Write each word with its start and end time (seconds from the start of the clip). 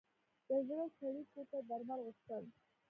د 0.47 0.49
زړه 0.67 0.85
څړیکو 0.97 1.41
ته 1.49 1.57
درمل 1.69 1.99
غوښتل. 2.05 2.43